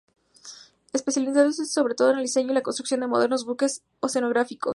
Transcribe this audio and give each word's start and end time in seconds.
Especializándose 0.93 1.67
sobre 1.67 1.93
todo 1.93 2.09
en 2.09 2.17
el 2.17 2.23
diseño 2.23 2.49
y 2.49 2.53
la 2.55 2.63
construcción 2.63 3.01
de 3.01 3.05
modernos 3.07 3.45
buques 3.45 3.83
oceanográficos. 3.99 4.69